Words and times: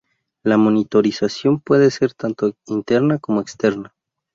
La 0.41 0.57
monitorización 0.57 1.59
puede 1.59 1.91
ser 1.91 2.15
tanto 2.15 2.55
interna 2.65 3.19
como 3.19 3.39
externa. 3.39 3.93